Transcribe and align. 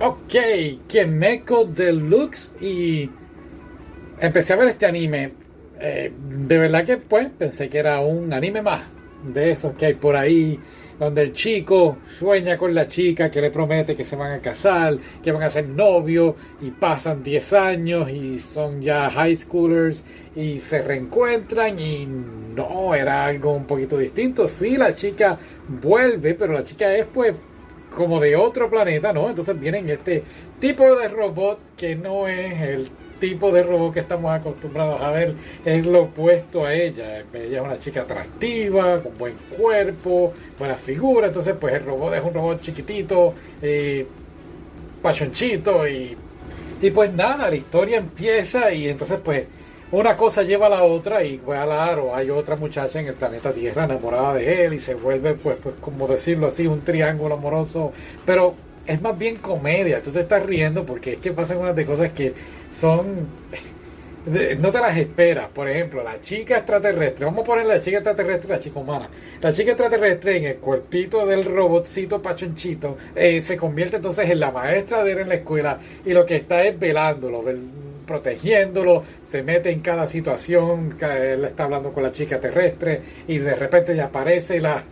Ok, 0.00 0.34
Kemeko 0.88 1.66
Deluxe 1.66 2.52
y 2.60 3.08
empecé 4.18 4.52
a 4.52 4.56
ver 4.56 4.68
este 4.68 4.86
anime. 4.86 5.32
Eh, 5.78 6.10
de 6.18 6.58
verdad 6.58 6.84
que 6.84 6.96
pues 6.96 7.28
pensé 7.30 7.68
que 7.68 7.78
era 7.78 8.00
un 8.00 8.32
anime 8.32 8.60
más 8.60 8.82
de 9.32 9.52
esos 9.52 9.74
que 9.74 9.86
hay 9.86 9.94
por 9.94 10.16
ahí, 10.16 10.58
donde 10.98 11.22
el 11.22 11.32
chico 11.32 11.98
sueña 12.18 12.58
con 12.58 12.74
la 12.74 12.86
chica 12.86 13.30
que 13.30 13.40
le 13.40 13.50
promete 13.50 13.94
que 13.94 14.04
se 14.04 14.16
van 14.16 14.32
a 14.32 14.40
casar, 14.40 14.98
que 15.22 15.32
van 15.32 15.42
a 15.42 15.50
ser 15.50 15.68
novios 15.68 16.34
y 16.60 16.70
pasan 16.70 17.22
10 17.22 17.52
años 17.52 18.10
y 18.10 18.38
son 18.38 18.82
ya 18.82 19.10
high 19.10 19.36
schoolers 19.36 20.02
y 20.34 20.60
se 20.60 20.82
reencuentran 20.82 21.78
y 21.78 22.06
no, 22.54 22.94
era 22.94 23.26
algo 23.26 23.52
un 23.52 23.64
poquito 23.66 23.96
distinto. 23.96 24.48
Sí, 24.48 24.76
la 24.76 24.92
chica 24.92 25.38
vuelve, 25.82 26.34
pero 26.34 26.52
la 26.52 26.62
chica 26.62 26.94
es 26.94 27.06
pues 27.06 27.34
como 27.94 28.20
de 28.20 28.36
otro 28.36 28.68
planeta, 28.70 29.12
¿no? 29.12 29.28
Entonces 29.28 29.58
vienen 29.58 29.88
este 29.88 30.22
tipo 30.60 30.96
de 30.96 31.08
robot 31.08 31.58
que 31.76 31.96
no 31.96 32.28
es 32.28 32.60
el 32.60 32.88
tipo 33.18 33.52
de 33.52 33.62
robot 33.62 33.94
que 33.94 34.00
estamos 34.00 34.32
acostumbrados 34.32 35.00
a 35.00 35.10
ver, 35.10 35.34
es 35.64 35.86
lo 35.86 36.02
opuesto 36.02 36.66
a 36.66 36.74
ella. 36.74 37.24
Ella 37.32 37.60
es 37.60 37.64
una 37.64 37.78
chica 37.78 38.02
atractiva, 38.02 39.02
con 39.02 39.16
buen 39.16 39.34
cuerpo, 39.56 40.32
buena 40.58 40.74
figura, 40.74 41.28
entonces 41.28 41.54
pues 41.58 41.74
el 41.74 41.84
robot 41.84 42.14
es 42.14 42.22
un 42.22 42.34
robot 42.34 42.60
chiquitito, 42.60 43.34
eh, 43.62 44.06
pachonchito 45.00 45.88
y, 45.88 46.16
y 46.82 46.90
pues 46.90 47.12
nada, 47.12 47.48
la 47.48 47.56
historia 47.56 47.98
empieza 47.98 48.72
y 48.72 48.88
entonces 48.88 49.18
pues 49.22 49.46
una 49.90 50.16
cosa 50.16 50.42
lleva 50.42 50.66
a 50.66 50.70
la 50.70 50.82
otra 50.82 51.22
y 51.24 51.38
claro, 51.38 52.14
hay 52.14 52.30
otra 52.30 52.56
muchacha 52.56 53.00
en 53.00 53.08
el 53.08 53.14
planeta 53.14 53.52
Tierra 53.52 53.84
enamorada 53.84 54.34
de 54.34 54.66
él 54.66 54.74
y 54.74 54.80
se 54.80 54.94
vuelve 54.94 55.34
pues, 55.34 55.56
pues 55.62 55.74
como 55.80 56.06
decirlo 56.06 56.48
así, 56.48 56.66
un 56.66 56.82
triángulo 56.82 57.34
amoroso, 57.34 57.92
pero 58.24 58.54
es 58.86 59.00
más 59.00 59.16
bien 59.18 59.36
comedia, 59.36 59.98
entonces 59.98 60.22
estás 60.22 60.44
riendo 60.44 60.84
porque 60.84 61.14
es 61.14 61.18
que 61.18 61.32
pasan 61.32 61.58
unas 61.58 61.76
de 61.76 61.86
cosas 61.86 62.12
que 62.12 62.34
son 62.72 63.28
no 64.58 64.70
te 64.70 64.78
las 64.80 64.96
esperas. 64.96 65.48
Por 65.48 65.68
ejemplo, 65.68 66.02
la 66.02 66.20
chica 66.20 66.58
extraterrestre. 66.58 67.24
Vamos 67.24 67.42
a 67.42 67.44
poner 67.44 67.66
la 67.66 67.80
chica 67.80 67.98
extraterrestre 67.98 68.48
y 68.48 68.56
la 68.56 68.58
chica 68.58 68.80
humana. 68.80 69.08
La 69.40 69.52
chica 69.52 69.72
extraterrestre 69.72 70.36
en 70.38 70.44
el 70.44 70.56
cuerpito 70.56 71.26
del 71.26 71.44
robotcito 71.44 72.22
pachonchito 72.22 72.96
eh, 73.14 73.42
se 73.42 73.56
convierte 73.56 73.96
entonces 73.96 74.30
en 74.30 74.40
la 74.40 74.50
maestra 74.50 75.04
de 75.04 75.12
él 75.12 75.18
en 75.20 75.28
la 75.28 75.34
escuela 75.36 75.78
y 76.04 76.12
lo 76.12 76.24
que 76.24 76.36
está 76.36 76.62
es 76.62 76.78
velándolo, 76.78 77.42
protegiéndolo, 78.06 79.02
se 79.24 79.42
mete 79.42 79.70
en 79.70 79.80
cada 79.80 80.06
situación, 80.08 80.96
él 81.00 81.44
está 81.44 81.64
hablando 81.64 81.92
con 81.92 82.02
la 82.02 82.12
chica 82.12 82.38
terrestre 82.40 83.00
y 83.26 83.38
de 83.38 83.54
repente 83.54 83.96
ya 83.96 84.06
aparece 84.06 84.60
la, 84.60 84.82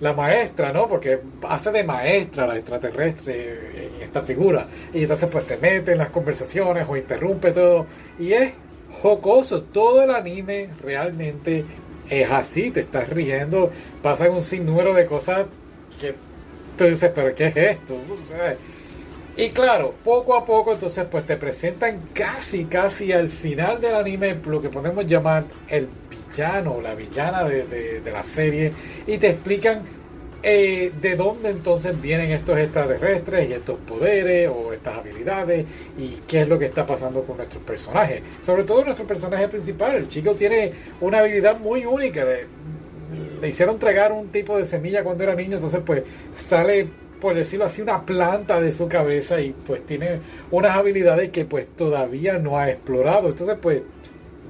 la 0.00 0.12
maestra, 0.12 0.72
¿no? 0.72 0.88
Porque 0.88 1.20
hace 1.48 1.72
de 1.72 1.84
maestra 1.84 2.46
la 2.46 2.56
extraterrestre 2.56 3.96
en 3.96 4.02
esta 4.02 4.22
figura. 4.22 4.66
Y 4.92 5.02
entonces 5.02 5.28
pues 5.30 5.44
se 5.44 5.56
mete 5.56 5.92
en 5.92 5.98
las 5.98 6.10
conversaciones 6.10 6.86
o 6.88 6.96
interrumpe 6.96 7.50
todo. 7.52 7.86
Y 8.18 8.32
es 8.32 8.52
jocoso. 9.02 9.62
Todo 9.62 10.02
el 10.02 10.10
anime 10.10 10.70
realmente 10.82 11.64
es 12.08 12.30
así. 12.30 12.70
Te 12.70 12.80
estás 12.80 13.08
riendo. 13.08 13.70
Pasan 14.02 14.32
un 14.32 14.42
sinnúmero 14.42 14.94
de 14.94 15.06
cosas 15.06 15.46
que 16.00 16.14
tú 16.76 16.84
dices, 16.84 17.10
pero 17.14 17.34
¿qué 17.34 17.46
es 17.46 17.56
esto? 17.56 17.98
Y 19.38 19.50
claro, 19.50 19.94
poco 20.02 20.34
a 20.34 20.44
poco 20.44 20.72
entonces 20.72 21.06
pues 21.08 21.24
te 21.24 21.36
presentan 21.36 22.08
casi, 22.12 22.64
casi 22.64 23.12
al 23.12 23.28
final 23.28 23.80
del 23.80 23.94
anime 23.94 24.36
lo 24.44 24.60
que 24.60 24.68
podemos 24.68 25.06
llamar 25.06 25.44
el 25.68 25.86
villano 26.10 26.72
o 26.72 26.80
la 26.80 26.96
villana 26.96 27.44
de, 27.44 28.02
la 28.12 28.24
serie 28.24 28.72
y 29.06 29.16
te 29.16 29.30
explican 29.30 29.82
eh, 30.42 30.90
de 31.00 31.14
dónde 31.14 31.50
entonces 31.50 32.00
vienen 32.02 32.32
estos 32.32 32.58
extraterrestres 32.58 33.48
y 33.48 33.52
estos 33.52 33.78
poderes 33.78 34.50
o 34.52 34.72
estas 34.72 34.98
habilidades 34.98 35.64
y 35.96 36.08
qué 36.26 36.42
es 36.42 36.48
lo 36.48 36.58
que 36.58 36.64
está 36.64 36.84
pasando 36.84 37.22
con 37.22 37.36
nuestros 37.36 37.62
personajes. 37.62 38.20
Sobre 38.44 38.64
todo 38.64 38.84
nuestro 38.84 39.06
personaje 39.06 39.46
principal, 39.46 39.94
el 39.94 40.08
chico 40.08 40.34
tiene 40.34 40.72
una 41.00 41.20
habilidad 41.20 41.60
muy 41.60 41.86
única. 41.86 42.24
le 43.40 43.48
hicieron 43.48 43.78
tragar 43.78 44.10
un 44.10 44.30
tipo 44.30 44.58
de 44.58 44.64
semilla 44.64 45.04
cuando 45.04 45.22
era 45.22 45.36
niño, 45.36 45.58
entonces 45.58 45.80
pues 45.86 46.02
sale 46.34 46.88
por 47.20 47.34
decirlo 47.34 47.64
así, 47.66 47.82
una 47.82 48.04
planta 48.04 48.60
de 48.60 48.72
su 48.72 48.88
cabeza 48.88 49.40
y 49.40 49.52
pues 49.66 49.84
tiene 49.86 50.20
unas 50.50 50.76
habilidades 50.76 51.30
que 51.30 51.44
pues 51.44 51.66
todavía 51.76 52.38
no 52.38 52.58
ha 52.58 52.70
explorado. 52.70 53.28
Entonces 53.28 53.56
pues 53.60 53.82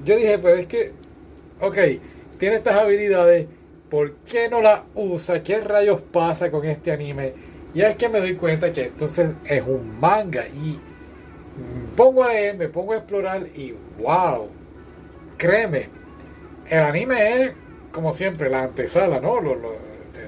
yo 0.03 0.15
dije, 0.15 0.37
pues 0.39 0.59
es 0.59 0.65
que, 0.67 0.91
ok, 1.61 1.77
tiene 2.37 2.55
estas 2.55 2.75
habilidades, 2.75 3.47
¿por 3.89 4.13
qué 4.17 4.49
no 4.49 4.61
las 4.61 4.81
usa? 4.95 5.43
¿Qué 5.43 5.59
rayos 5.59 6.01
pasa 6.01 6.49
con 6.51 6.65
este 6.65 6.91
anime? 6.91 7.33
Y 7.73 7.81
es 7.81 7.95
que 7.95 8.09
me 8.09 8.19
doy 8.19 8.35
cuenta 8.35 8.71
que 8.71 8.85
entonces 8.85 9.31
es 9.45 9.63
un 9.65 9.99
manga 9.99 10.47
y 10.47 10.79
pongo 11.95 12.23
a 12.23 12.29
leer, 12.29 12.57
me 12.57 12.69
pongo 12.69 12.93
a 12.93 12.97
explorar 12.97 13.45
y 13.55 13.75
wow, 13.99 14.47
créeme, 15.37 15.89
el 16.67 16.79
anime 16.79 17.43
es 17.43 17.51
como 17.91 18.13
siempre 18.13 18.49
la 18.49 18.63
antesala, 18.63 19.19
¿no? 19.19 19.39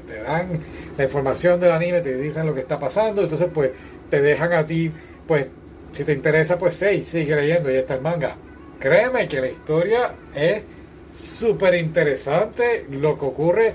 Te 0.02 0.22
dan 0.22 0.50
la 0.98 1.04
información 1.04 1.60
del 1.60 1.72
anime, 1.72 2.02
te 2.02 2.16
dicen 2.16 2.46
lo 2.46 2.54
que 2.54 2.62
está 2.62 2.80
pasando, 2.80 3.22
entonces 3.22 3.48
pues 3.54 3.72
te 4.10 4.22
dejan 4.22 4.54
a 4.54 4.66
ti, 4.66 4.92
pues 5.28 5.46
si 5.92 6.04
te 6.04 6.14
interesa, 6.14 6.58
pues 6.58 6.76
sí, 6.76 7.04
sigue 7.04 7.36
leyendo, 7.36 7.72
y 7.72 7.76
está 7.76 7.96
el 7.96 8.02
manga. 8.02 8.36
Créeme 8.80 9.28
que 9.28 9.42
la 9.42 9.48
historia 9.48 10.12
es 10.36 10.64
súper 11.16 11.76
interesante, 11.76 12.86
lo 12.90 13.18
que 13.18 13.26
ocurre 13.26 13.74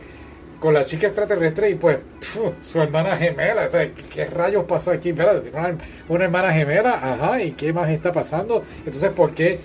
con 0.58 0.72
la 0.74 0.84
chica 0.84 1.06
extraterrestre 1.06 1.70
y 1.70 1.74
pues 1.74 1.98
su 2.20 2.80
hermana 2.80 3.16
gemela. 3.16 3.68
¿Qué 4.12 4.24
rayos 4.24 4.64
pasó 4.64 4.90
aquí? 4.90 5.12
Una, 5.12 5.76
una 6.08 6.24
hermana 6.24 6.52
gemela, 6.52 6.94
ajá, 6.94 7.42
¿y 7.42 7.52
qué 7.52 7.72
más 7.72 7.88
está 7.90 8.10
pasando? 8.10 8.62
Entonces, 8.78 9.10
¿por 9.10 9.32
qué 9.32 9.58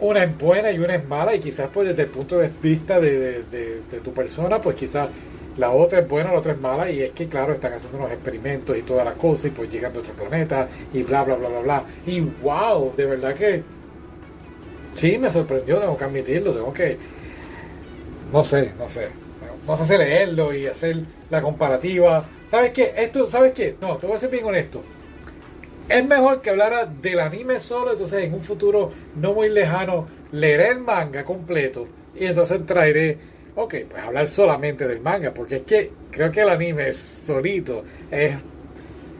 una 0.00 0.24
es 0.24 0.38
buena 0.38 0.70
y 0.70 0.78
una 0.78 0.94
es 0.94 1.06
mala? 1.06 1.34
Y 1.34 1.40
quizás 1.40 1.68
pues 1.72 1.88
desde 1.88 2.02
el 2.02 2.08
punto 2.08 2.38
de 2.38 2.50
vista 2.62 3.00
de, 3.00 3.42
de 3.50 4.00
tu 4.02 4.12
persona, 4.12 4.60
pues 4.60 4.76
quizás 4.76 5.08
la 5.56 5.70
otra 5.70 6.00
es 6.00 6.08
buena, 6.08 6.32
la 6.32 6.38
otra 6.38 6.52
es 6.52 6.60
mala, 6.60 6.90
y 6.90 7.02
es 7.02 7.12
que, 7.12 7.28
claro, 7.28 7.52
están 7.52 7.72
haciendo 7.72 7.98
unos 7.98 8.12
experimentos 8.12 8.76
y 8.76 8.82
todas 8.82 9.04
las 9.04 9.14
cosas, 9.14 9.46
y 9.46 9.50
pues 9.50 9.70
llegan 9.70 9.92
de 9.92 10.00
otro 10.00 10.12
planeta, 10.12 10.68
y 10.92 11.02
bla, 11.02 11.24
bla, 11.24 11.36
bla, 11.36 11.48
bla, 11.48 11.60
bla. 11.60 11.84
Y 12.06 12.20
wow, 12.20 12.94
de 12.96 13.06
verdad 13.06 13.34
que 13.34 13.62
sí 14.94 15.18
me 15.18 15.30
sorprendió, 15.30 15.78
tengo 15.78 15.96
que 15.96 16.04
admitirlo, 16.04 16.52
tengo 16.52 16.72
que, 16.72 16.96
no 18.32 18.42
sé, 18.42 18.72
no 18.78 18.88
sé, 18.88 19.08
no 19.66 19.76
sé 19.76 19.84
si 19.86 19.98
leerlo 19.98 20.54
y 20.54 20.66
hacer 20.66 20.96
la 21.30 21.40
comparativa. 21.40 22.24
¿Sabes 22.50 22.70
qué? 22.70 22.92
Esto, 22.96 23.28
¿sabes 23.28 23.52
qué? 23.52 23.76
No, 23.80 23.96
te 23.96 24.06
voy 24.06 24.16
a 24.16 24.20
ser 24.20 24.30
bien 24.30 24.44
honesto. 24.44 24.82
Es 25.88 26.04
mejor 26.04 26.40
que 26.40 26.50
hablara 26.50 26.86
del 26.86 27.20
anime 27.20 27.60
solo, 27.60 27.92
entonces 27.92 28.24
en 28.24 28.34
un 28.34 28.40
futuro 28.40 28.90
no 29.16 29.34
muy 29.34 29.48
lejano 29.48 30.06
leeré 30.32 30.70
el 30.70 30.80
manga 30.80 31.24
completo 31.24 31.86
y 32.18 32.26
entonces 32.26 32.64
traeré 32.66 33.18
ok, 33.56 33.74
pues 33.88 34.02
hablar 34.02 34.28
solamente 34.28 34.86
del 34.86 35.00
manga, 35.00 35.32
porque 35.32 35.56
es 35.56 35.62
que 35.62 35.90
creo 36.10 36.30
que 36.30 36.42
el 36.42 36.50
anime 36.50 36.90
es 36.90 36.98
solito, 36.98 37.82
es, 38.10 38.34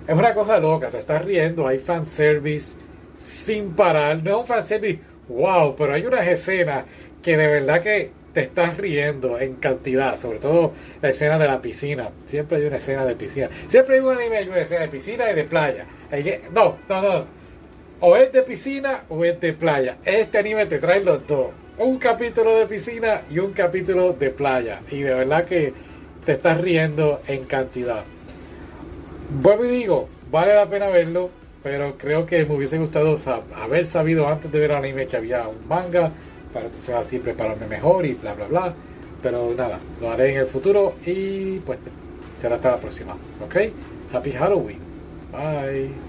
es 0.06 0.14
una 0.14 0.34
cosa 0.34 0.58
loca, 0.58 0.90
te 0.90 0.98
estás 0.98 1.24
riendo, 1.24 1.66
hay 1.66 1.78
fanservice 1.78 2.76
sin 3.18 3.70
parar, 3.74 4.22
no 4.22 4.30
es 4.30 4.36
un 4.36 4.46
fanservice, 4.46 5.00
wow, 5.28 5.74
pero 5.74 5.94
hay 5.94 6.04
unas 6.04 6.26
escenas 6.26 6.84
que 7.22 7.36
de 7.36 7.46
verdad 7.46 7.80
que 7.80 8.10
te 8.34 8.42
estás 8.42 8.76
riendo 8.76 9.40
en 9.40 9.54
cantidad, 9.54 10.18
sobre 10.18 10.38
todo 10.38 10.72
la 11.00 11.08
escena 11.08 11.38
de 11.38 11.46
la 11.46 11.62
piscina, 11.62 12.10
siempre 12.26 12.58
hay 12.58 12.66
una 12.66 12.76
escena 12.76 13.06
de 13.06 13.16
piscina, 13.16 13.48
siempre 13.68 13.94
hay 13.94 14.00
un 14.02 14.14
anime, 14.14 14.36
hay 14.36 14.48
una 14.48 14.58
escena 14.58 14.82
de 14.82 14.88
piscina 14.88 15.30
y 15.30 15.34
de 15.34 15.44
playa, 15.44 15.86
no, 16.52 16.76
no, 16.90 17.02
no, 17.02 17.26
o 18.00 18.16
es 18.16 18.30
de 18.30 18.42
piscina 18.42 19.04
o 19.08 19.24
es 19.24 19.40
de 19.40 19.54
playa, 19.54 19.96
este 20.04 20.36
anime 20.36 20.66
te 20.66 20.78
trae 20.78 21.02
los 21.02 21.26
dos 21.26 21.46
un 21.78 21.98
capítulo 21.98 22.58
de 22.58 22.66
piscina 22.66 23.22
y 23.30 23.38
un 23.38 23.52
capítulo 23.52 24.12
de 24.12 24.30
playa. 24.30 24.80
Y 24.90 25.00
de 25.00 25.14
verdad 25.14 25.44
que 25.44 25.72
te 26.24 26.32
estás 26.32 26.60
riendo 26.60 27.20
en 27.26 27.44
cantidad. 27.44 28.04
Vuelvo 29.42 29.64
y 29.64 29.68
digo, 29.68 30.08
vale 30.30 30.54
la 30.54 30.68
pena 30.68 30.88
verlo, 30.88 31.30
pero 31.62 31.96
creo 31.98 32.26
que 32.26 32.44
me 32.44 32.54
hubiese 32.54 32.78
gustado 32.78 33.16
haber 33.60 33.86
sabido 33.86 34.28
antes 34.28 34.50
de 34.50 34.58
ver 34.58 34.70
el 34.70 34.76
anime 34.76 35.06
que 35.06 35.16
había 35.16 35.48
un 35.48 35.66
manga, 35.68 36.12
para 36.52 36.66
entonces 36.66 36.94
así 36.94 37.18
prepararme 37.18 37.66
mejor 37.66 38.06
y 38.06 38.14
bla 38.14 38.34
bla 38.34 38.46
bla. 38.46 38.74
Pero 39.22 39.52
nada, 39.56 39.78
lo 40.00 40.10
haré 40.10 40.32
en 40.32 40.40
el 40.40 40.46
futuro 40.46 40.94
y 41.04 41.58
pues 41.60 41.78
será 42.40 42.56
hasta 42.56 42.70
la 42.70 42.76
próxima. 42.78 43.14
¿Ok? 43.44 43.56
Happy 44.12 44.32
Halloween. 44.32 44.78
Bye. 45.32 46.05